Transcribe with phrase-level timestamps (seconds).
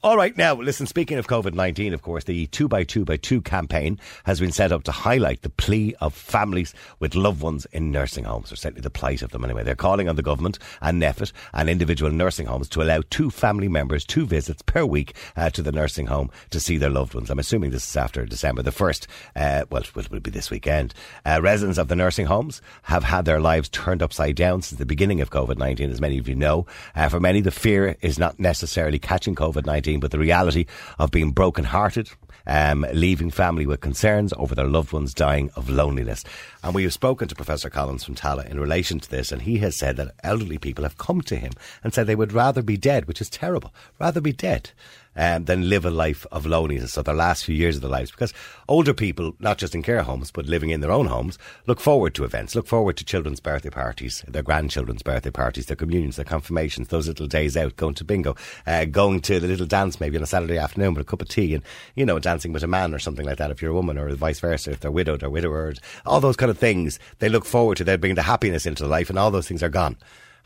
[0.00, 4.52] All right, now, listen, speaking of COVID 19, of course, the 2x2x2 campaign has been
[4.52, 8.54] set up to highlight the plea of families with loved ones in nursing homes, or
[8.54, 9.64] certainly the plight of them anyway.
[9.64, 13.66] They're calling on the government and NPHET and individual nursing homes to allow two family
[13.66, 17.28] members two visits per week uh, to the nursing home to see their loved ones.
[17.28, 19.06] I'm assuming this is after December the 1st.
[19.34, 20.94] Uh, well, it will be this weekend.
[21.26, 24.86] Uh, residents of the nursing homes have had their lives turned upside down since the
[24.86, 26.66] beginning of COVID 19, as many of you know.
[26.94, 30.66] Uh, for many, the fear is not necessarily catching COVID 19 but the reality
[30.98, 32.10] of being broken-hearted,
[32.46, 36.24] um, leaving family with concerns over their loved ones dying of loneliness.
[36.62, 39.58] And we have spoken to Professor Collins from Tallaght in relation to this, and he
[39.58, 41.52] has said that elderly people have come to him
[41.82, 44.70] and said they would rather be dead, which is terrible, rather be dead
[45.18, 48.10] um, than live a life of loneliness of the last few years of their lives.
[48.10, 48.32] Because
[48.68, 52.14] older people, not just in care homes, but living in their own homes, look forward
[52.14, 56.24] to events, look forward to children's birthday parties, their grandchildren's birthday parties, their communions, their
[56.24, 60.16] confirmations, those little days out, going to bingo, uh, going to the little dance maybe
[60.16, 61.64] on a Saturday afternoon with a cup of tea and,
[61.96, 64.08] you know, dancing with a man or something like that if you're a woman or
[64.14, 67.76] vice versa, if they're widowed or widowers, all those kind of things they look forward
[67.76, 67.84] to.
[67.84, 69.96] They bring the happiness into the life and all those things are gone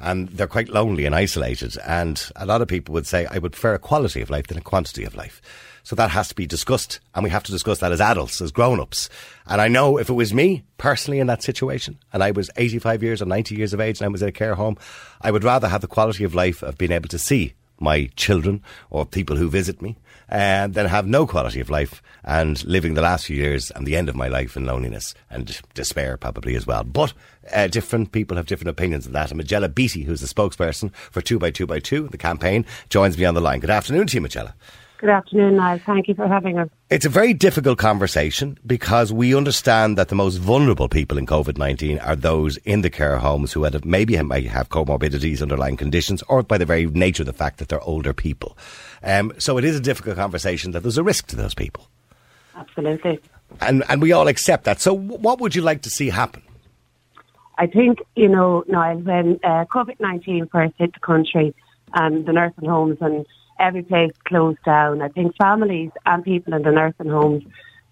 [0.02, 1.76] and they're quite lonely and isolated.
[1.86, 4.58] And a lot of people would say, I would prefer a quality of life than
[4.58, 5.40] a quantity of life.
[5.84, 8.52] So that has to be discussed, and we have to discuss that as adults, as
[8.52, 9.08] grown ups.
[9.46, 13.02] And I know if it was me personally in that situation, and I was 85
[13.02, 14.76] years or 90 years of age and I was in a care home,
[15.20, 18.62] I would rather have the quality of life of being able to see my children
[18.90, 19.96] or people who visit me
[20.32, 23.94] and then have no quality of life and living the last few years and the
[23.94, 26.84] end of my life in loneliness and despair probably as well.
[26.84, 27.12] But
[27.52, 29.30] uh, different people have different opinions on that.
[29.30, 33.60] And Majella Beatty, who's the spokesperson for 2x2x2, the campaign, joins me on the line.
[33.60, 34.54] Good afternoon to you, Majella.
[35.02, 35.80] Good afternoon, Niall.
[35.84, 36.68] Thank you for having us.
[36.88, 41.58] It's a very difficult conversation because we understand that the most vulnerable people in COVID
[41.58, 46.22] 19 are those in the care homes who had, maybe might have comorbidities, underlying conditions,
[46.28, 48.56] or by the very nature of the fact that they're older people.
[49.02, 51.88] Um, so it is a difficult conversation that there's a risk to those people.
[52.54, 53.18] Absolutely.
[53.60, 54.80] And, and we all accept that.
[54.80, 56.44] So, what would you like to see happen?
[57.58, 61.56] I think, you know, Niall, when uh, COVID 19 first hit the country
[61.92, 63.26] and the nursing homes and
[63.62, 67.44] every place closed down, I think families and people in the nursing homes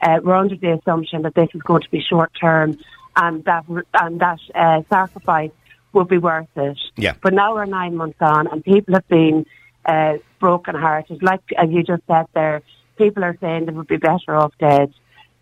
[0.03, 2.77] uh, were under the assumption that this is going to be short term
[3.17, 3.65] and that,
[3.95, 5.51] and that uh, sacrifice
[5.93, 6.79] would be worth it.
[6.97, 7.15] Yeah.
[7.23, 9.47] But now we're nine months on and people have been
[9.85, 11.23] uh, broken hearted.
[11.23, 12.63] Like as you just said there,
[12.99, 14.93] people are saying they would be better off dead.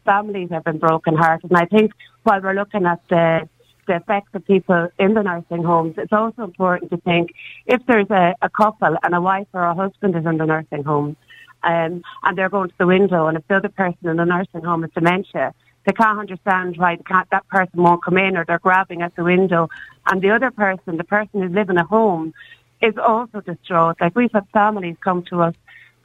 [0.04, 1.50] Families have been broken hearted.
[1.50, 3.48] And I think while we're looking at the
[3.88, 7.31] the effects of people in the nursing homes, it's also important to think
[7.66, 10.84] if there's a, a couple and a wife or a husband is in the nursing
[10.84, 11.16] home
[11.65, 14.62] um, and they're going to the window and if the other person in the nursing
[14.62, 15.53] home has dementia,
[15.87, 19.25] they can't understand why can't, that person won't come in or they're grabbing at the
[19.25, 19.69] window
[20.06, 22.32] and the other person, the person who's living at home,
[22.81, 23.97] is also distraught.
[24.00, 25.55] Like we've had families come to us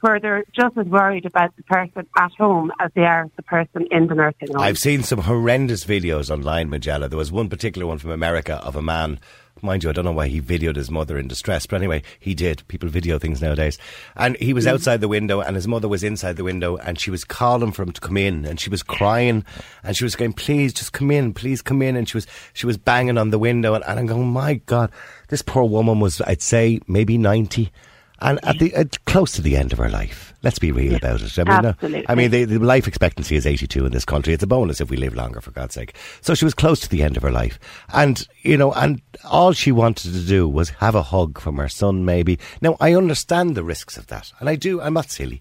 [0.04, 3.86] where they're just as worried about the person at home as they are the person
[3.90, 4.60] in the nursing home.
[4.60, 7.08] I've seen some horrendous videos online, Majella.
[7.08, 9.18] There was one particular one from America of a man.
[9.62, 12.34] Mind you, I don't know why he videoed his mother in distress, but anyway, he
[12.34, 12.68] did.
[12.68, 13.78] People video things nowadays.
[14.14, 14.72] And he was mm.
[14.72, 17.82] outside the window, and his mother was inside the window, and she was calling for
[17.82, 19.42] him to come in, and she was crying,
[19.82, 22.66] and she was going, "Please, just come in, please come in." And she was she
[22.66, 24.90] was banging on the window, and, and I'm going, "My God,
[25.28, 27.72] this poor woman was, I'd say, maybe ninety."
[28.20, 30.32] And at the uh, close to the end of her life.
[30.42, 31.38] Let's be real about it.
[31.38, 32.08] I mean, Absolutely.
[32.08, 34.34] I mean, the, the life expectancy is 82 in this country.
[34.34, 35.94] It's a bonus if we live longer, for God's sake.
[36.20, 37.58] So she was close to the end of her life,
[37.92, 41.68] and you know, and all she wanted to do was have a hug from her
[41.68, 42.04] son.
[42.04, 44.80] Maybe now I understand the risks of that, and I do.
[44.80, 45.40] I'm not silly,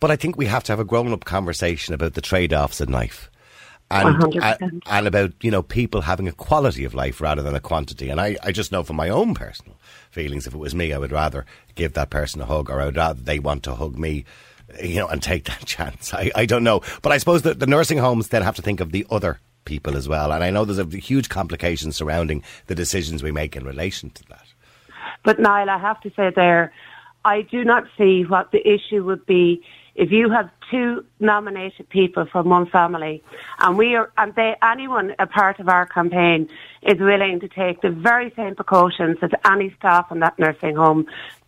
[0.00, 3.30] but I think we have to have a grown-up conversation about the trade-offs in life
[3.92, 4.62] and, 100%.
[4.62, 8.08] Uh, and about you know people having a quality of life rather than a quantity.
[8.08, 9.76] And I, I just know from my own personal
[10.10, 12.86] feelings, if it was me, I would rather give that person a hug, or I
[12.86, 14.24] would rather they want to hug me,
[14.82, 16.12] you know, and take that chance.
[16.14, 18.80] I, I don't know, but I suppose that the nursing homes then have to think
[18.80, 20.32] of the other people as well.
[20.32, 24.24] And I know there's a huge complication surrounding the decisions we make in relation to
[24.28, 24.46] that.
[25.24, 26.72] But Niall, I have to say there,
[27.24, 29.62] I do not see what the issue would be
[29.94, 33.22] if you have two nominated people from one family
[33.60, 36.48] and we are and they anyone a part of our campaign
[36.82, 41.06] is willing to take the very same precautions as any staff in that nursing home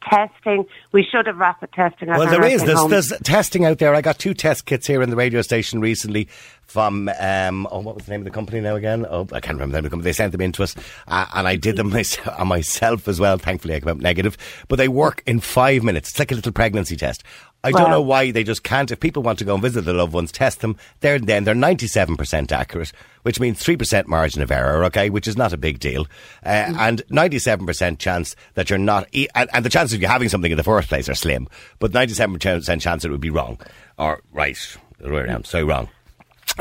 [0.09, 2.63] testing we should have rapid testing at Well, there is.
[2.63, 3.95] There's, there's testing out there.
[3.95, 6.29] I got two test kits here in the radio station recently
[6.63, 9.07] from, um, oh, what was the name of the company now again?
[9.09, 10.05] Oh, I can't remember the name of the company.
[10.05, 10.77] They sent them in to us,
[11.09, 13.39] uh, and I did them myself, on myself as well.
[13.39, 14.37] Thankfully, I came out negative.
[14.69, 16.11] But they work in five minutes.
[16.11, 17.25] It's like a little pregnancy test.
[17.65, 18.91] I don't know why they just can't.
[18.91, 20.77] If people want to go and visit their loved ones, test them.
[21.01, 25.37] There and then they're 97% accurate, which means 3% margin of error, okay, which is
[25.37, 26.07] not a big deal.
[26.45, 26.77] Uh, Mm.
[26.79, 30.51] And 97% chance that you're not, e- and, and the chances of you having something
[30.51, 33.59] in the first place are slim, but 97% chance that it would be wrong.
[33.99, 34.57] Or right,
[34.99, 35.89] the way around, so wrong.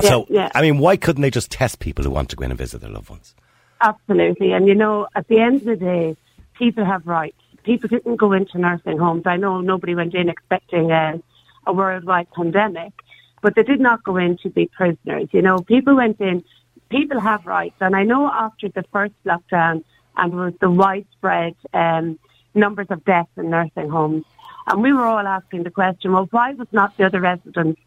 [0.02, 0.50] Yeah, so, yeah.
[0.56, 2.82] I mean, why couldn't they just test people who want to go in and visit
[2.82, 3.34] their loved ones?
[3.82, 4.54] Absolutely.
[4.54, 6.16] And you know, at the end of the day,
[6.58, 7.38] people have rights.
[7.64, 9.24] People didn't go into nursing homes.
[9.26, 11.22] I know nobody went in expecting a,
[11.66, 12.94] a worldwide pandemic,
[13.42, 15.30] but they did not go in to be prisoners.
[15.32, 16.44] You know, people went in,
[16.90, 17.76] people have rights.
[17.82, 19.84] And I know after the first lockdown
[20.16, 22.20] and was the widespread um,
[22.54, 24.26] numbers of deaths in nursing homes,
[24.68, 27.82] and we were all asking the question, well, why was not the other residents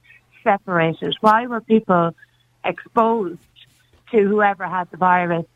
[0.45, 1.17] separated?
[1.21, 2.15] Why were people
[2.65, 3.41] exposed
[4.11, 5.47] to whoever had the virus?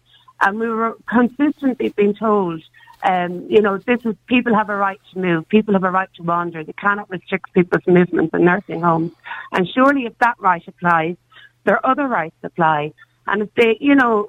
[0.40, 2.62] And we were consistently being told,
[3.02, 6.08] um, you know, this is people have a right to move, people have a right
[6.16, 6.62] to wander.
[6.62, 9.12] They cannot restrict people's movements in nursing homes.
[9.52, 11.16] And surely, if that right applies,
[11.64, 12.92] their other rights apply.
[13.26, 14.28] And if they, you know,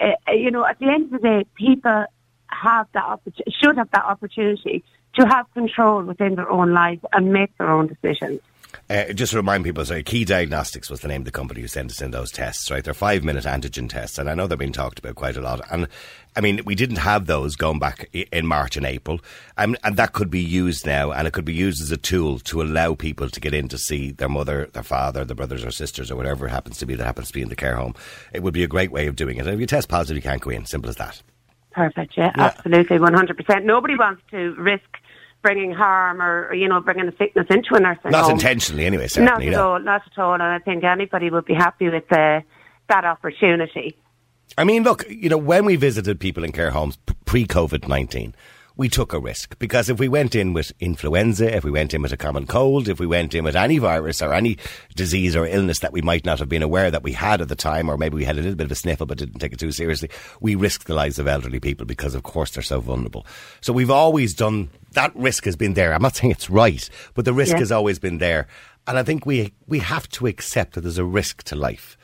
[0.00, 2.04] uh, you know, at the end of the day, people
[2.48, 4.84] have that opportunity, should have that opportunity
[5.14, 8.40] to have control within their own lives and make their own decisions.
[8.90, 11.68] Uh, just to remind people, sorry, Key Diagnostics was the name of the company who
[11.68, 12.82] sent us in those tests, right?
[12.82, 15.60] They're five minute antigen tests, and I know they're being talked about quite a lot.
[15.70, 15.88] And
[16.34, 19.20] I mean, we didn't have those going back in March and April,
[19.58, 22.38] and, and that could be used now, and it could be used as a tool
[22.40, 25.70] to allow people to get in to see their mother, their father, their brothers or
[25.70, 27.94] sisters, or whatever it happens to be that happens to be in the care home.
[28.32, 29.40] It would be a great way of doing it.
[29.46, 30.64] And if you test positive, you can't go in.
[30.64, 31.20] Simple as that.
[31.72, 32.14] Perfect.
[32.16, 32.44] Yeah, Yeah.
[32.56, 33.66] absolutely, one hundred percent.
[33.66, 34.88] Nobody wants to risk
[35.42, 38.32] bringing harm or, or, you know bringing a sickness into a nursing Not home.
[38.32, 39.04] intentionally, anyway.
[39.04, 39.72] Not Certainly, at no.
[39.72, 39.80] all.
[39.80, 40.34] Not at all.
[40.34, 42.40] And I think anybody would be happy with uh,
[42.88, 43.96] that opportunity.
[44.56, 48.34] I mean, look, you know, when we visited people in care homes pre COVID 19,
[48.78, 52.00] we took a risk because if we went in with influenza, if we went in
[52.00, 54.56] with a common cold, if we went in with any virus or any
[54.94, 57.56] disease or illness that we might not have been aware that we had at the
[57.56, 59.58] time, or maybe we had a little bit of a sniffle but didn't take it
[59.58, 60.08] too seriously,
[60.40, 63.26] we risked the lives of elderly people because, of course, they're so vulnerable.
[63.60, 65.92] So we've always done that risk has been there.
[65.92, 67.58] I'm not saying it's right, but the risk Yeah.
[67.58, 68.46] has always been there.
[68.86, 71.97] And I think we we have to accept that there's a risk to life.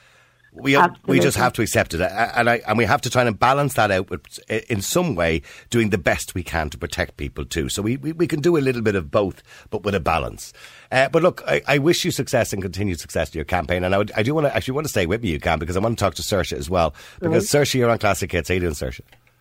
[0.55, 3.37] We, we just have to accept it, and I, and we have to try and
[3.37, 7.45] balance that out with, in some way, doing the best we can to protect people
[7.45, 7.69] too.
[7.69, 10.53] So we, we, we can do a little bit of both, but with a balance.
[10.93, 13.97] Uh, but look, I, I wish you success and continued success to your campaign, and
[13.97, 15.77] I, would, I do want to actually want to stay with me, you can, because
[15.77, 16.95] I want to talk to Saoirse as well.
[17.21, 18.49] Because Saoirse, you're on Classic Hits.
[18.49, 19.01] How you doing, Saoirse?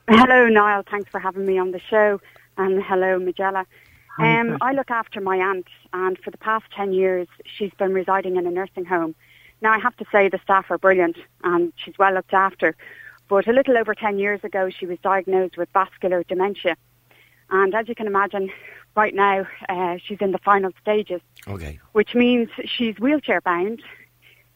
[0.10, 0.84] Hello, Niall.
[0.90, 2.20] Thanks for having me on the show.
[2.58, 3.66] And hello, Majella.
[4.20, 7.28] Um, I look after my aunt, and for the past 10 years,
[7.58, 9.16] she's been residing in a nursing home.
[9.64, 11.16] Now, I have to say the staff are brilliant,
[11.46, 12.76] and she's well looked after.
[13.30, 16.76] But a little over 10 years ago, she was diagnosed with vascular dementia.
[17.50, 18.52] And as you can imagine,
[18.98, 21.80] right now, uh, she's in the final stages Okay.
[21.94, 23.82] which means she's wheelchair bound,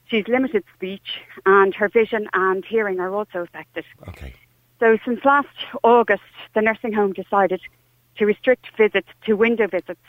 [0.08, 3.86] she's limited speech, and her vision and hearing are also affected.
[4.10, 4.34] Okay.
[4.82, 5.48] So since last
[5.84, 7.62] August, the nursing home decided
[8.18, 10.02] to restrict visits to window visits.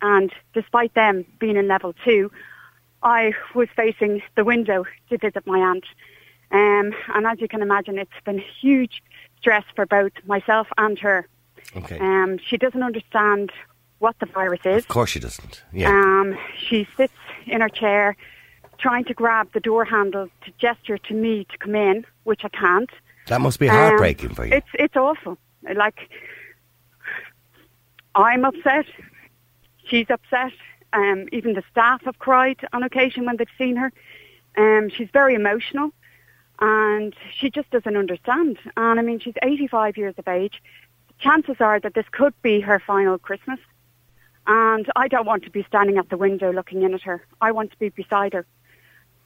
[0.00, 2.30] And despite them being in level two,
[3.02, 5.84] I was facing the window to visit my aunt.
[6.50, 9.02] Um, and as you can imagine, it's been huge
[9.38, 11.28] stress for both myself and her.
[11.76, 11.98] Okay.
[11.98, 13.52] Um, she doesn't understand
[13.98, 14.78] what the virus is.
[14.84, 15.62] of course she doesn't.
[15.72, 15.90] Yeah.
[15.90, 17.12] Um, she sits
[17.46, 18.16] in her chair
[18.78, 22.48] trying to grab the door handle to gesture to me to come in, which I
[22.48, 22.90] can't.
[23.26, 24.54] that must be Um, heartbreaking for you.
[24.54, 25.36] It's it's awful.
[25.74, 26.08] Like
[28.14, 28.86] I'm upset.
[29.86, 30.52] She's upset.
[30.92, 33.92] Um, even the staff have cried on occasion when they've seen her.
[34.56, 35.92] Um, she's very emotional,
[36.60, 38.58] and she just doesn't understand.
[38.76, 40.62] And I mean, she's 85 years of age.
[41.18, 43.58] Chances are that this could be her final Christmas.
[44.46, 47.24] And I don't want to be standing at the window looking in at her.
[47.40, 48.46] I want to be beside her.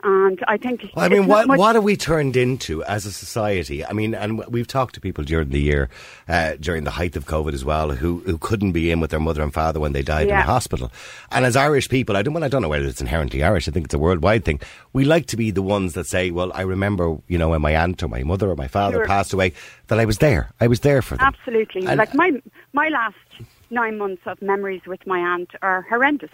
[0.04, 0.90] And I think.
[0.96, 3.84] Well, I mean, what much- what have we turned into as a society?
[3.84, 5.88] I mean, and we've talked to people during the year,
[6.28, 9.20] uh, during the height of COVID as well, who who couldn't be in with their
[9.20, 10.42] mother and father when they died in Yeah.
[10.42, 10.90] the hospital.
[11.30, 13.68] And as Irish people, I don't, well, I don't know whether it's inherently Irish.
[13.68, 14.60] I think it's a worldwide thing.
[14.92, 17.76] We like to be the ones that say, "Well, I remember, you know, when my
[17.76, 19.06] aunt or my mother or my father Sure.
[19.06, 19.52] passed away,
[19.86, 20.50] that I was there.
[20.60, 21.86] I was there for them." Absolutely.
[21.86, 22.32] And- like my
[22.72, 23.16] my last
[23.70, 26.30] nine months of memories with my aunt are horrendous.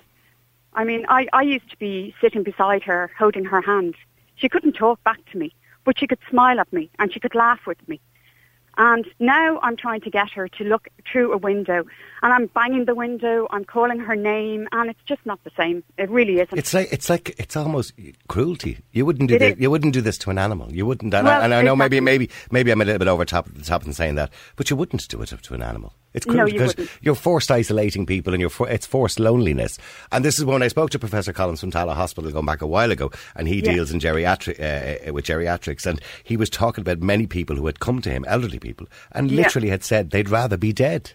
[0.75, 3.95] I mean, I, I used to be sitting beside her, holding her hand.
[4.37, 5.53] She couldn't talk back to me,
[5.85, 8.01] but she could smile at me and she could laugh with me.
[8.81, 11.85] And now I'm trying to get her to look through a window,
[12.23, 13.49] and I'm banging the window.
[13.51, 15.83] I'm calling her name, and it's just not the same.
[15.97, 16.57] It really isn't.
[16.57, 17.93] It's like it's like it's almost
[18.29, 18.79] cruelty.
[18.93, 19.55] You wouldn't do It this.
[19.55, 19.61] is.
[19.61, 20.73] You wouldn't do this to an animal.
[20.73, 21.13] You wouldn't.
[21.13, 23.49] And, Well, I, and I know maybe maybe maybe I'm a little bit over top
[23.53, 25.93] the top in saying that, but you wouldn't do it to an animal.
[26.15, 26.91] It's No, cruel you because wouldn't.
[27.03, 29.79] you're forced isolating people and you're for, it's forced loneliness.
[30.11, 32.67] And this is when I spoke to Professor Collins from Tallaght Hospital going back a
[32.67, 33.73] while ago, and he Yeah.
[33.75, 37.67] deals in geriatric uh, uh, with geriatrics, and he was talking about many people who
[37.67, 39.43] had come to him, elderly people, and Yeah.
[39.43, 41.13] literally had said they'd rather be dead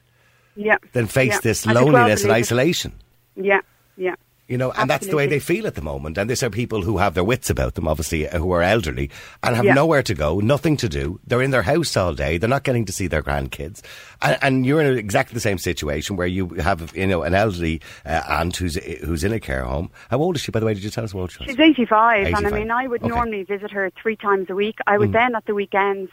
[0.56, 0.78] Yeah.
[0.94, 1.40] than face Yeah.
[1.42, 2.36] this well loneliness and it.
[2.36, 2.92] isolation.
[3.36, 3.62] Yeah,
[3.98, 4.16] yeah.
[4.50, 6.18] You know, and that's the way they feel at the moment.
[6.18, 9.10] And these are people who have their wits about them, obviously, uh, who are elderly
[9.42, 9.74] and have Yeah.
[9.74, 11.22] nowhere to go, nothing to do.
[11.26, 12.38] They're in their house all day.
[12.38, 13.82] They're not getting to see their grandkids.
[14.22, 17.82] And, and you're in exactly the same situation where you have, you know, an elderly
[18.06, 19.90] uh, aunt who's who's in a care home.
[20.10, 20.74] How old is she, by the way?
[20.74, 21.48] Did you tell us old she was?
[21.50, 23.10] She's 85, 85, and I mean, I would Okay.
[23.10, 24.78] Normally visit her three times a week.
[24.88, 26.12] I would then, at the weekends,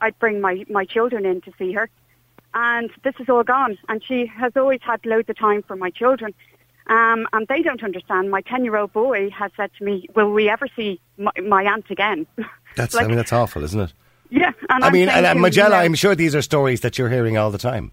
[0.00, 1.88] I'd bring my, my children in to see her.
[2.52, 3.78] And this is all gone.
[3.88, 6.34] And she has always had loads of time for my children.
[6.90, 8.30] Um, and they don't understand.
[8.30, 11.62] My 10 year old boy has said to me, Will we ever see my, my
[11.64, 12.26] aunt again?
[12.76, 13.92] That's, Like- I mean, that's awful, isn't it?
[14.30, 14.52] yeah.
[14.68, 16.80] And I I'm mean, and, thinking, and you Majella, know, I'm sure these are stories
[16.82, 17.90] that you're hearing all the time.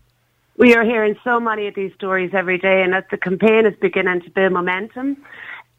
[0.57, 3.75] We are hearing so many of these stories every day, and as the campaign is
[3.79, 5.17] beginning to build momentum,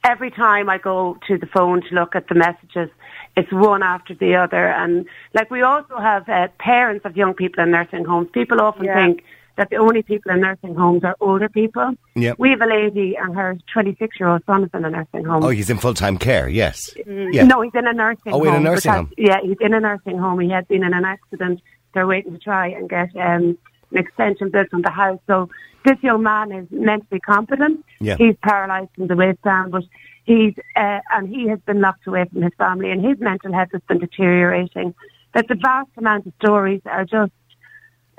[0.05, 2.89] every time I go to the phone to look at the messages,
[3.37, 4.67] it's one after the other.
[4.69, 8.29] And like we also have uh, parents of young people in nursing homes.
[8.33, 8.95] People often Yeah.
[8.97, 9.25] think
[9.59, 11.93] that the only people in nursing homes are older people.
[12.17, 12.37] Yep.
[12.39, 15.45] We have a lady, and her 26-year-old son is in a nursing home.
[15.45, 16.91] Oh, he's in full time care, yes.
[16.97, 17.05] Yeah.
[17.45, 17.49] Mm.
[17.49, 18.49] No, he's in a nursing Oh, home.
[18.49, 19.13] in a nursing because- home.
[19.19, 20.41] Yeah, he's in a nursing home.
[20.41, 21.61] He had been in an accident.
[21.93, 23.59] They're waiting to try and get um,
[23.91, 25.21] an extension built on the house.
[25.27, 25.49] So
[25.85, 27.85] this young man is mentally competent.
[28.01, 28.17] Yeah.
[28.17, 29.83] He's paralysed from the waist down, but
[30.25, 33.71] he's uh, and he has been locked away from his family, and his mental health
[33.73, 34.95] has been deteriorating.
[35.35, 37.33] That the vast amount of stories are just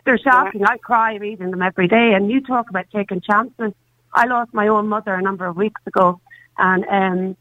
[0.06, 0.64] they're shocking.
[0.66, 2.14] I cry reading them every day.
[2.14, 3.74] And you talk about taking chances.
[4.14, 6.20] I lost my own mother a number of weeks ago,
[6.58, 7.38] and um,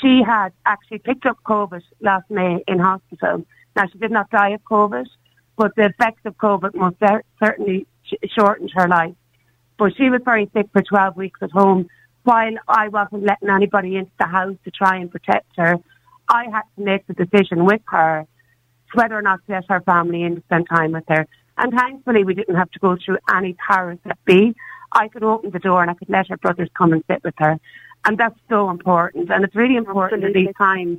[0.00, 3.44] she had actually picked up COVID last May in hospital.
[3.74, 5.06] Now she did not die of COVID,
[5.56, 9.14] but the effects of COVID most cer- certainly sh- shortened her life.
[9.78, 11.88] But she was very sick for 12 weeks at home.
[12.24, 15.76] While I wasn't letting anybody into the house to try and protect her,
[16.28, 18.26] I had to make the decision with her
[18.94, 21.26] whether or not to let her family in to spend time with her.
[21.58, 24.54] And thankfully, we didn't have to go through any powers that be.
[24.92, 27.34] I could open the door and I could let her brothers come and sit with
[27.38, 27.58] her.
[28.04, 29.30] And that's so important.
[29.30, 30.42] And it's really important Absolutely.
[30.42, 30.98] at these times,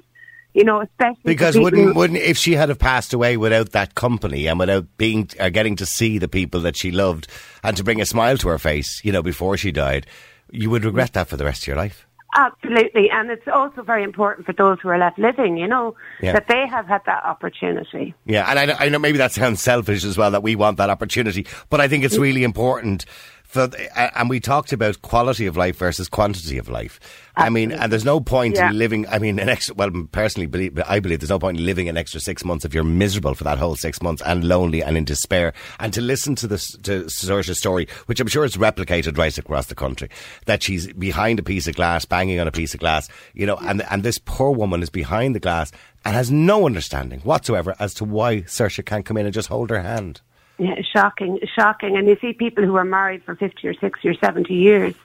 [0.54, 4.48] you know, especially Because wouldn't wouldn't if she had have passed away without that company
[4.48, 7.28] and without being uh, getting to see the people that she loved
[7.64, 10.08] and to bring a smile to her face, you know, before she died,
[10.52, 12.07] you would regret that for the rest of your life.
[12.36, 13.10] Absolutely.
[13.10, 16.34] And it's also very important for those who are left living, you know, Yeah.
[16.34, 18.13] that they have had that opportunity.
[18.25, 20.89] Yeah, and I, I know maybe that sounds selfish as well that we want that
[20.89, 22.22] opportunity, but I think it's mm.
[22.22, 23.05] really important.
[23.48, 27.00] For, and we talked about quality of life versus quantity of life.
[27.38, 28.70] I mean, and there's no point Yeah.
[28.70, 29.08] in living.
[29.08, 29.74] I mean, an extra.
[29.75, 32.74] Well, personally, believe, I believe there's no point in living an extra six months if
[32.74, 35.54] you're miserable for that whole six months and lonely and in despair.
[35.80, 39.68] And to listen to this to Saoirse's story, which I'm sure is replicated right across
[39.68, 40.10] the country,
[40.46, 43.58] that she's behind a piece of glass, banging on a piece of glass, you know,
[43.58, 45.72] and and this poor woman is behind the glass
[46.04, 49.70] and has no understanding whatsoever as to why Saoirse can't come in and just hold
[49.70, 50.20] her hand.
[50.60, 51.96] Yeah, shocking, shocking.
[51.98, 54.96] And you see people who are married for 50 or 60 or 70 years,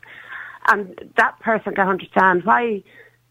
[0.68, 2.82] and that person can understand why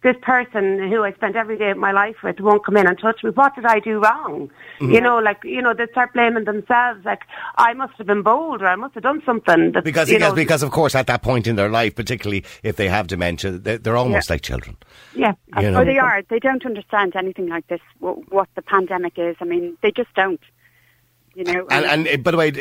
[0.04, 2.98] this person who I spent every day of my life with won't come in and
[3.00, 3.30] touch me.
[3.30, 4.50] What did I do wrong?
[4.80, 4.92] Mm-hmm.
[4.94, 7.22] You know, like, you know, they start blaming themselves, like,
[7.58, 9.74] I must have been bold or I must have done something.
[9.74, 12.78] That, Because, because, know, because, of course, at that point in their life, particularly if
[12.78, 14.34] they have dementia, they're, they're almost Yeah.
[14.34, 14.76] like children.
[15.16, 15.82] yeah, you know.
[15.82, 16.24] Oh, they are.
[16.28, 19.36] They don't understand anything like this, wh- what the pandemic is.
[19.40, 20.42] I mean, they just don't.
[21.34, 22.52] You know, And, and uh, by the way,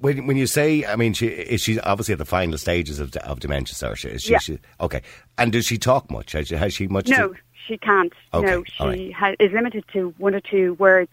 [0.00, 3.14] when, when you say, I mean, she is she obviously at the final stages of,
[3.16, 4.04] of dementia, Saoirse?
[4.14, 4.38] Is she, Yeah.
[4.38, 4.58] she?
[4.80, 5.02] Okay.
[5.36, 6.32] And does she talk much?
[6.32, 7.08] Has she, has she much?
[7.08, 7.34] no, To,
[7.66, 8.12] she can't.
[8.32, 9.12] Okay, no, she right.
[9.12, 11.10] ha- is limited to one or two words.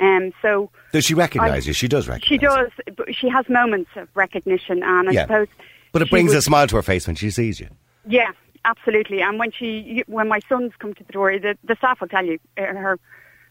[0.00, 1.72] Um, so does she recognise you?
[1.72, 2.28] She does recognise.
[2.28, 2.70] she does.
[2.96, 5.22] But she has moments of recognition, and I Yeah.
[5.26, 5.48] suppose.
[5.92, 7.68] But it brings would- a smile to her face when she sees you.
[8.08, 8.30] Yeah,
[8.64, 9.20] absolutely.
[9.20, 12.24] And when she, when my sons come to the door, the, the staff will tell
[12.24, 12.98] you uh, her,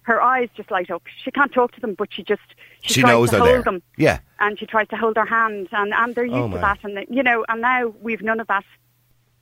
[0.04, 1.04] her eyes just light up.
[1.24, 2.42] She can't talk to them, but she just
[2.82, 3.62] she, She tries knows to they're hold there.
[3.64, 3.84] them.
[3.98, 4.20] Yeah.
[4.40, 6.80] and she tries to hold their hand, and and they're oh used Oh, to that,
[6.84, 8.64] and they, you know, and now we've none of that.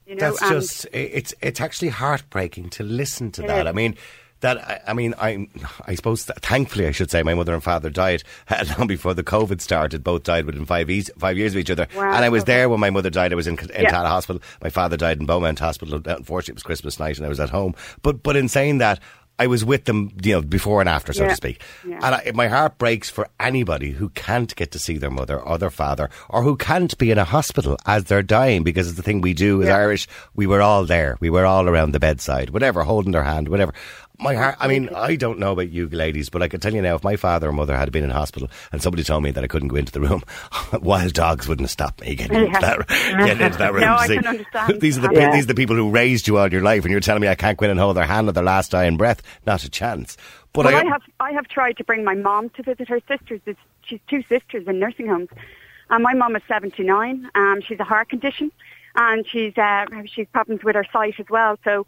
[0.06, 3.68] You know, That's just it's it's actually heartbreaking to listen to that.
[3.68, 3.70] is.
[3.70, 3.96] I mean.
[4.42, 5.50] That I, I mean, I
[5.86, 8.24] I suppose that, thankfully I should say my mother and father died
[8.78, 10.02] long before the COVID started.
[10.02, 11.90] Both died within five years, five years of each other.
[11.94, 13.34] Wow, and I was there when my mother died.
[13.34, 13.92] I was in, in Yeah.
[13.92, 14.42] Tallaght Hospital.
[14.64, 15.96] My father died in Beaumont Hospital.
[16.06, 17.76] Unfortunately, it was Christmas night and I was at home.
[18.02, 19.02] But but in saying that,
[19.40, 21.30] I was with them, you know, before and after, so Yeah.
[21.30, 21.62] to speak.
[21.88, 21.96] Yeah.
[22.04, 25.58] And I, my heart breaks for anybody who can't get to see their mother or
[25.58, 29.04] their father, or who can't be in a hospital as they're dying, because it's the
[29.04, 29.78] thing we do as Yeah.
[29.78, 30.08] Irish.
[30.36, 31.18] We were all there.
[31.22, 33.74] We were all around the bedside, whatever, holding their hand, whatever.
[34.22, 34.56] My heart.
[34.60, 37.04] I mean, I don't know about you ladies, but I can tell you now, if
[37.04, 39.70] my father or mother had been in hospital and somebody told me that I couldn't
[39.70, 40.24] go into the room,
[40.82, 43.84] wild dogs wouldn't have stopped me getting into that, getting into that room.
[43.90, 44.16] No, to I see.
[44.18, 44.82] can understand.
[44.82, 45.32] These are the Yeah.
[45.32, 47.36] these are the people who raised you all your life, and you're telling me I
[47.36, 49.22] can't go in and hold their hand at their last dying breath.
[49.46, 50.18] Not a chance.
[50.52, 53.00] But well, I, I have I have tried to bring my mom to visit her
[53.08, 53.40] sisters.
[53.46, 55.30] It's, she's two sisters in nursing homes,
[55.90, 57.30] and my mom is seventy nine.
[57.36, 58.52] Um, she's a heart condition,
[58.96, 61.58] and she's uh, she's problems with her sight as well.
[61.64, 61.86] So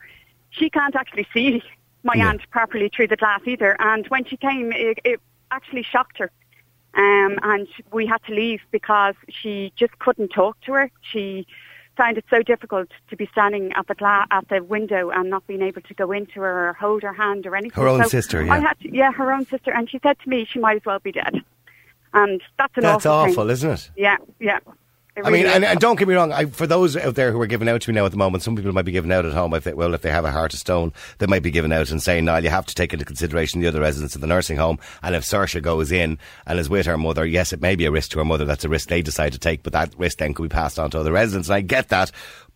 [0.52, 1.62] she can't actually see
[2.04, 2.30] my Yeah.
[2.30, 3.76] aunt properly through the glass either.
[3.80, 5.20] And when she came, it, it
[5.52, 6.32] actually shocked her.
[6.94, 10.92] Um, and we had to leave because she just couldn't talk to her.
[11.02, 11.48] She
[11.96, 15.46] found it so difficult to be standing at the gla- at the window and not
[15.48, 17.82] being able to go into her or hold her hand or anything.
[17.82, 18.60] Her own So sister, I yeah.
[18.60, 21.00] had to, yeah, her own sister, and she said to me she might as well
[21.00, 21.42] be dead.
[22.14, 23.92] And that's an that's awful, awful, isn't it?
[23.96, 24.60] Yeah, yeah.
[25.18, 26.32] I mean, and, and don't get me wrong.
[26.32, 28.44] I, for those out there who are giving out to me now at the moment,
[28.44, 29.54] some people might be giving out at home.
[29.54, 31.92] If they, well, if they have a heart of stone, they might be giving out
[31.92, 34.56] and saying, "No, you have to take into consideration the other residents of the nursing
[34.56, 37.86] home." And if Saoirse goes in and is with her mother, yes, it may be
[37.86, 38.46] a risk to her mother.
[38.46, 40.90] That's a risk they decide to take, but that risk then could be passed on
[40.92, 41.50] to other residents.
[41.50, 42.12] And I get that,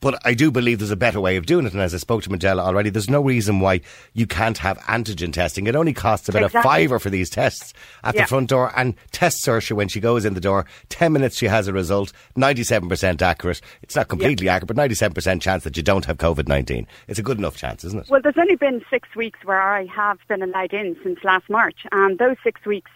[0.06, 1.74] but I do believe there's a better way of doing it.
[1.74, 3.82] And as I spoke to Majella already, there's no reason why
[4.14, 5.66] you can't have antigen testing.
[5.66, 6.60] It only costs about Exactly.
[6.60, 8.22] a fiver for these tests at Yeah.
[8.22, 8.72] the front door.
[8.76, 10.68] And test Saoirse when she goes in the door.
[10.90, 12.14] Ten minutes, she has a result.
[12.36, 13.62] Ninety-seven percent accurate.
[13.82, 16.86] It's not completely accurate, but ninety-seven percent chance that you don't have COVID nineteen.
[17.08, 18.08] It's a good enough chance, isn't it?
[18.08, 21.80] Well, there's only been six weeks where I have been allowed in since last March,
[21.92, 22.92] and those six weeks,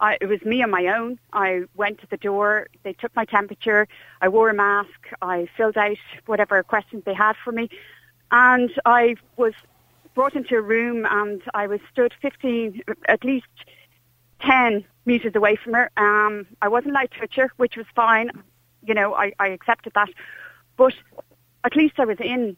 [0.00, 1.18] I, it was me on my own.
[1.32, 3.86] I went to the door, they took my temperature,
[4.20, 7.68] I wore a mask, I filled out whatever questions they had for me,
[8.30, 9.52] and I was
[10.14, 13.46] brought into a room and I was stood 15, at least
[14.40, 15.90] 10 metres away from her.
[15.96, 18.30] Um, I wasn't allowed to touch her, which was fine.
[18.82, 20.08] You know, I, I accepted that.
[20.76, 20.94] But
[21.64, 22.56] at least I was in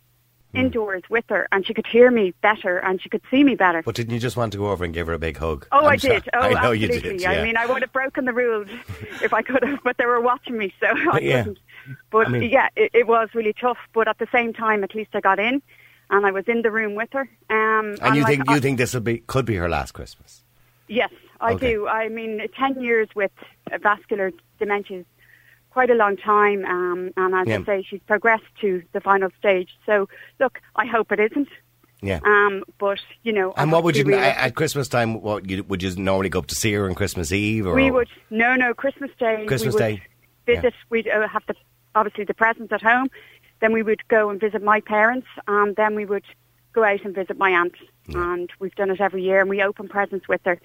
[0.54, 3.82] indoors with her and she could hear me better and she could see me better.
[3.82, 5.66] But didn't you just want to go over and give her a big hug?
[5.72, 6.28] Oh, I'm I did.
[6.34, 7.12] Oh, I know absolutely.
[7.12, 7.24] you did.
[7.24, 8.68] I mean, I would have broken the rules
[9.22, 11.42] if I could have, but they were watching me, so I Yeah.
[11.44, 11.58] couldn't.
[12.10, 13.78] But I mean- yeah, it, it was really tough.
[13.94, 15.62] But at the same time, at least I got in,
[16.10, 17.28] and I was in the room with her.
[17.50, 19.92] Um, and you like, think I- you think this will be could be her last
[19.92, 20.42] Christmas?
[20.88, 21.72] Yes, I Okay.
[21.74, 21.88] do.
[21.88, 23.30] I mean, 10 years with
[23.80, 25.04] vascular dementia
[25.72, 26.64] quite a long time.
[26.66, 27.60] Um, and as Yeah.
[27.60, 29.70] I say, she's progressed to the final stage.
[29.86, 30.08] So,
[30.38, 31.48] look, I hope it isn't.
[32.02, 32.18] Yeah.
[32.24, 33.50] Um, but, you know.
[33.52, 34.36] And have what would you realistic.
[34.44, 35.20] at Christmas time?
[35.22, 37.66] What you, would you normally go up to see her on Christmas Eve?
[37.66, 39.44] Or We would, no, no, Christmas Day.
[39.46, 40.02] Christmas we would Day,
[40.46, 41.54] Visit, we'd uh, have the,
[41.94, 43.08] obviously the presents at home.
[43.60, 45.28] Then we would go and visit my parents.
[45.46, 46.24] And then we would
[46.72, 47.74] go out and visit my aunt.
[48.08, 49.40] And we've done it every year.
[49.40, 50.58] And we open presents with her.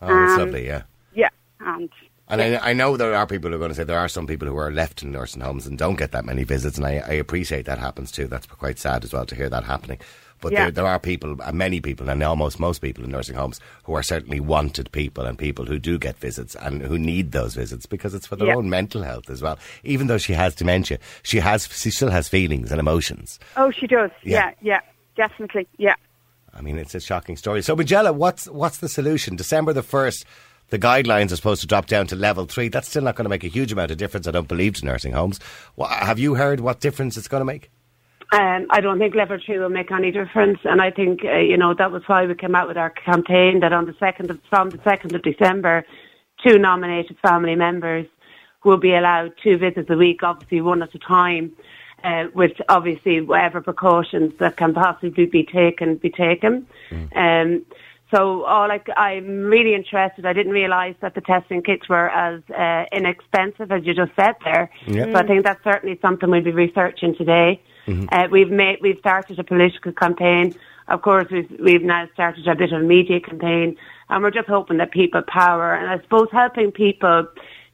[0.00, 0.66] Oh, that's Um, lovely.
[0.66, 0.82] Yeah.
[1.12, 1.30] Yeah.
[1.58, 1.90] And
[2.28, 4.26] And I, I know there are people who are going to say there are some
[4.26, 6.92] people who are left in nursing homes and don't get that many visits, and I,
[7.06, 8.26] I appreciate that happens too.
[8.26, 9.98] That's quite sad as well to hear that happening.
[10.40, 10.62] But Yeah.
[10.64, 13.94] there, there are people, uh, many people, and almost most people in nursing homes who
[13.94, 17.84] are certainly wanted people and people who do get visits and who need those visits
[17.86, 18.56] because it's for their Yeah.
[18.56, 19.58] own mental health as well.
[19.84, 23.38] Even though she has dementia, she has she still has feelings and emotions.
[23.56, 24.10] Oh, she does.
[24.22, 24.48] Yeah.
[24.48, 24.80] Yeah, yeah,
[25.16, 25.66] definitely.
[25.76, 25.94] Yeah.
[26.54, 27.62] I mean, it's a shocking story.
[27.62, 29.36] So, Majella, what's what's the solution?
[29.36, 30.24] December the first,
[30.70, 32.68] the guidelines are supposed to drop down to level three.
[32.68, 34.86] That's still not going to make a huge amount of difference, I don't believe, to
[34.86, 35.40] nursing homes.
[35.78, 37.70] Have you heard what difference it's going to make?
[38.32, 41.56] Um, I don't think level three will make any difference, and I think uh, you
[41.56, 44.40] know that was why we came out with our campaign that on the second of,
[44.50, 45.84] from the second of December,
[46.44, 48.06] two nominated family members
[48.64, 51.52] will be allowed two visits a week, obviously one at a time,
[52.02, 56.66] uh, with obviously whatever precautions that can possibly be taken be taken.
[57.14, 57.64] Um,
[58.14, 60.24] so all I, I'm really interested.
[60.24, 64.34] I didn't realise that the testing kits were as uh, inexpensive as you just said
[64.44, 64.70] there.
[64.86, 65.06] Yeah.
[65.06, 67.60] So I think that's certainly something we'll be researching today.
[68.12, 70.54] Uh, we've made we've started a political campaign.
[70.88, 73.76] Of course, we've we've now started a bit of a media campaign,
[74.08, 77.26] and we're just hoping that people power and I suppose helping people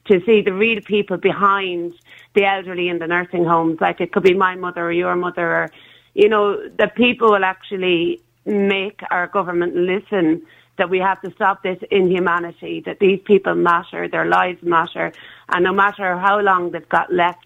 [0.05, 1.93] to see the real people behind
[2.33, 3.79] the elderly in the nursing homes.
[3.79, 5.69] Like it could be my mother or your mother, or
[6.13, 10.41] you know, that people will actually make our government listen
[10.77, 15.11] that we have to stop this inhumanity, that these people matter, their lives matter,
[15.49, 17.45] and no matter how long they've got left,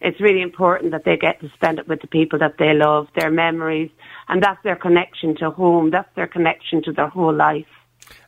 [0.00, 3.08] it's really important that they get to spend it with the people that they love,
[3.16, 3.90] their memories,
[4.28, 7.73] and that's their connection to home, that's their connection to their whole life.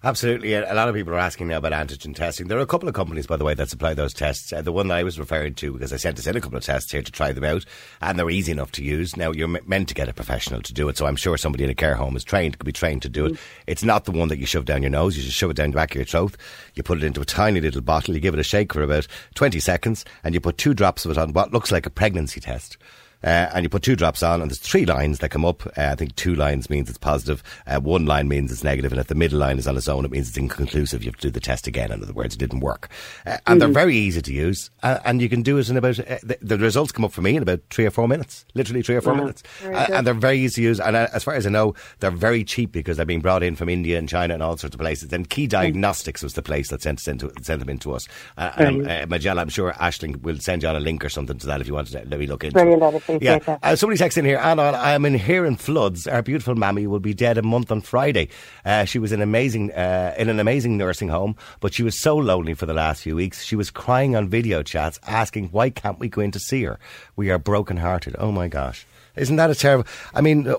[0.04, 0.52] Absolutely.
[0.54, 2.46] A lot of people are asking now about antigen testing.
[2.46, 4.52] There are a couple of companies, by the way, that supply those tests.
[4.52, 6.58] Uh, the one that I was referring to, because I sent us in a couple
[6.58, 7.64] of tests here to try them out,
[8.00, 9.16] and they're easy enough to use.
[9.16, 11.70] Now, you're meant to get a professional to do it, so I'm sure somebody in
[11.70, 13.38] a care home is trained, could be trained to do it.
[13.66, 15.16] It's not the one that you shove down your nose.
[15.16, 16.36] You just shove it down the back of your throat.
[16.74, 18.14] You put it into a tiny little bottle.
[18.14, 21.10] You give it a shake for about 20 seconds, and you put two drops of
[21.10, 22.76] it on what looks like a pregnancy test.
[23.24, 25.66] Uh, and you put two drops on, and there's three lines that come up.
[25.76, 29.00] Uh, I think two lines means it's positive, uh, one line means it's negative, and
[29.00, 31.02] if the middle line is on its own, it means it's inconclusive.
[31.02, 31.92] You have to do the test again.
[31.92, 32.88] In other words, it didn't work.
[33.24, 35.98] Uh, and they're very easy to use, uh, and you can do it in about
[35.98, 38.82] uh, the, the results come up for me in about three or four minutes, literally
[38.82, 40.80] three or four minutes, and they're very easy to use.
[40.80, 43.68] And as far as I know, they're very cheap because they're being brought in from
[43.68, 45.12] India and China and all sorts of places.
[45.12, 48.06] And Key Diagnostics was the place that sent, us into, sent them into us.
[48.36, 51.38] Uh, and, uh, Majella, I'm sure Ashling will send you on a link or something
[51.38, 53.15] to that if you want to let me look into Brilliant, it.
[53.16, 53.58] Appreciate yeah.
[53.60, 53.60] that.
[53.62, 56.06] Uh, somebody texted in here, Anna, I'm in here in floods.
[56.06, 58.28] Our beautiful mammy will be dead a month on Friday.
[58.64, 62.16] Uh, she was an amazing, uh, in an amazing nursing home, but she was so
[62.16, 63.44] lonely for the last few weeks.
[63.44, 66.78] She was crying on video chats, asking, why can't we go in to see her?
[67.16, 68.16] We are broken-hearted.
[68.18, 68.86] Oh my gosh.
[69.16, 70.56] Isn't that a terrible, I mean, uh,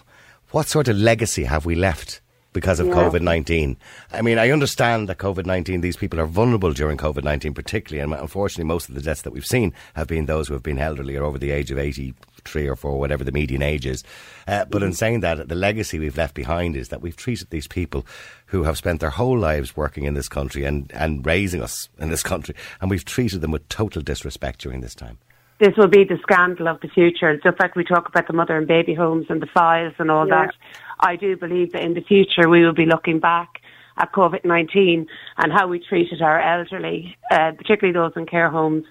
[0.50, 2.20] what sort of legacy have we left?
[2.52, 3.76] Because of COVID 19.
[4.12, 8.02] I mean, I understand that COVID 19, these people are vulnerable during COVID 19, particularly,
[8.02, 10.78] and unfortunately, most of the deaths that we've seen have been those who have been
[10.80, 14.02] elderly or over the age of 83 or 4, whatever the median age is.
[14.48, 17.68] Uh, but in saying that, the legacy we've left behind is that we've treated these
[17.68, 18.04] people
[18.46, 22.10] who have spent their whole lives working in this country and, and raising us in
[22.10, 25.18] this country, and we've treated them with total disrespect during this time.
[25.60, 27.36] this will be the scandal of the future.
[27.36, 30.26] Just like we talk about the mother and baby homes and the files and all
[30.26, 30.46] Yeah.
[30.46, 30.54] that,
[31.00, 33.60] I do believe that in the future we will be looking back
[33.96, 35.06] at COVID-19
[35.38, 38.84] and how we treated our elderly, uh, particularly those in care homes.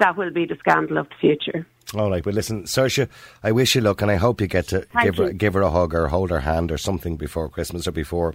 [0.00, 1.66] That will be the scandal of the future.
[1.94, 3.08] All right, well, listen, Saoirse,
[3.42, 5.62] I wish you luck, and I hope you get to Thank give her, give her
[5.62, 8.34] a hug or hold her hand or something before Christmas or before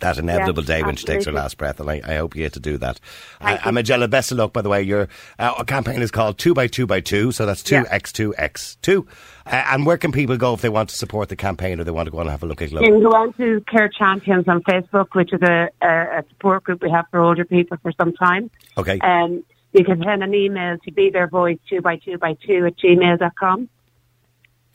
[0.00, 2.42] that inevitable Yes, day when she takes her last breath, and I, I hope you
[2.42, 2.98] get to do that.
[3.40, 3.68] Uh, Thank you.
[3.68, 4.82] and Majella, best of luck, by the way.
[4.82, 7.84] Your uh, campaign is called 2 by 2 by 2 so that's Yeah.
[7.84, 9.06] 2x2x2.
[9.44, 11.90] Uh, and where can people go if they want to support the campaign or they
[11.90, 12.82] want to go and have a look at You it?
[12.84, 16.82] can go on to Care Champions on Facebook, which is a, a, a support group
[16.82, 18.50] we have for older people for some time.
[18.78, 18.98] Okay.
[19.00, 22.66] Um, you can send an email to be their voice 2 by 2 by 2
[22.66, 23.68] at gmail.com.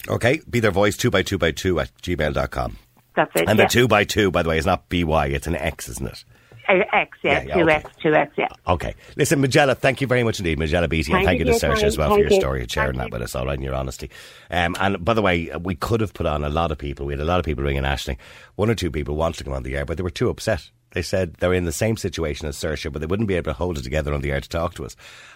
[0.09, 2.77] Okay, be their voice 2 by 2 by 2 at gmail.com.
[3.17, 3.49] That's it.
[3.49, 3.65] And yeah.
[3.65, 6.23] the 2 by 2 by the way, is not BY, it's an X, isn't it?
[6.69, 8.09] Uh, X, yeah, Yeah, yeah, 2X, okay.
[8.09, 8.47] 2X, yeah.
[8.67, 8.93] Okay.
[9.15, 11.75] Listen, Majella, thank you very much indeed, Majella Beatty, and thank you to for your
[11.75, 11.87] Saoirse time.
[11.87, 12.39] as well for your you.
[12.39, 14.09] story and sharing that with us, all right, and your honesty.
[14.51, 17.05] Um, and by the way, we could have put on a lot of people.
[17.05, 18.17] We had a lot of people ringing Ashley.
[18.55, 20.69] One or two people wanted to come on the air, but they were too upset.
[20.91, 23.57] They said they're in the same situation as Saoirse, but they wouldn't be able to
[23.57, 24.95] hold it together on the air to talk to us.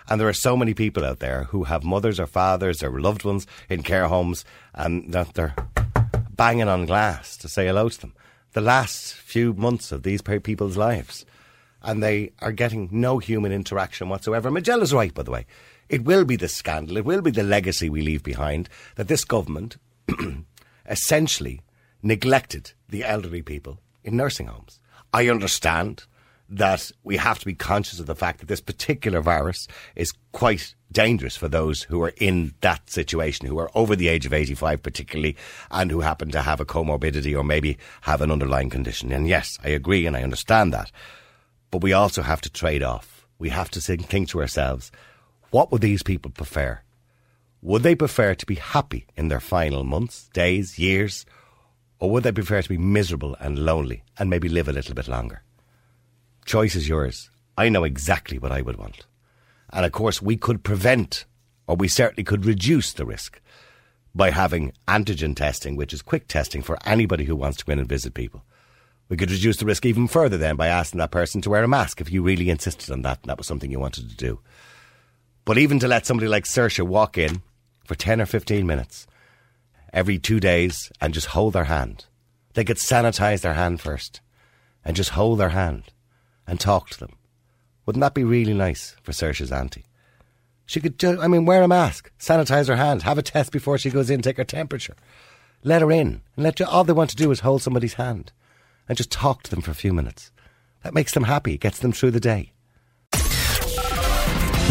[0.10, 3.24] And there are so many people out there who have mothers or fathers or loved
[3.24, 5.56] ones in care homes, and that they're
[6.42, 8.16] banging on glass to say hello to them.
[8.54, 11.24] The last few months of these people's lives.
[11.84, 14.50] And they are getting no human interaction whatsoever.
[14.50, 15.46] Majella's right, by the way.
[15.88, 19.24] It will be the scandal, it will be the legacy we leave behind that this
[19.24, 19.78] government
[20.90, 21.62] essentially
[22.02, 24.80] neglected the elderly people in nursing homes.
[25.14, 26.06] I understand
[26.52, 30.76] that we have to be conscious of the fact that this particular virus is quite
[30.92, 34.84] dangerous for those who are in that situation, who are over the age of 85
[34.84, 35.38] particularly,
[35.72, 39.14] and who happen to have a comorbidity or maybe have an underlying condition.
[39.14, 40.92] And yes, I agree and I understand that.
[41.72, 43.26] But we also have to trade off.
[43.40, 44.92] We have to think to ourselves,
[45.52, 46.82] what would these people prefer?
[47.62, 51.26] Would they prefer to be happy in their final months, days, years?
[52.00, 55.08] Or would they prefer to be miserable and lonely and maybe live a little bit
[55.08, 55.44] longer?
[56.46, 57.30] Choice is yours.
[57.58, 59.06] I know exactly what I would want.
[59.72, 61.26] And of course, we could prevent,
[61.68, 63.40] or we certainly could reduce the risk
[64.14, 67.80] by having antigen testing, which is quick testing for anybody who wants to go in
[67.80, 68.44] and visit people.
[69.08, 71.68] We could reduce the risk even further then by asking that person to wear a
[71.68, 74.40] mask if you really insisted on that and that was something you wanted to do.
[75.44, 77.42] But even to let somebody like Saoirse walk in
[77.84, 79.08] for 10 or 15 minutes
[79.92, 82.06] every two days and just hold their hand.
[82.54, 84.22] They could sanitize their hand first
[84.86, 85.84] and just hold their hand
[86.48, 87.16] and talk to them.
[87.86, 89.86] Wouldn't that be really nice for Saoirse's auntie?
[90.66, 93.78] She could, ju- I mean, wear a mask, sanitize her hand, have a test before
[93.78, 94.96] she goes in, take her temperature.
[95.64, 98.32] Let her in and let you, all they want to do is hold somebody's hand
[98.88, 100.32] and just talk to them for a few minutes.
[100.84, 102.54] That makes them happy, gets them through the day.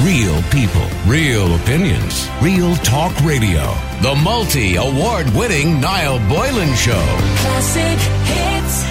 [0.03, 3.63] Real people, real opinions, real talk radio.
[4.01, 7.05] The multi award winning Niall Boylan Show.
[7.37, 8.90] Classic hits.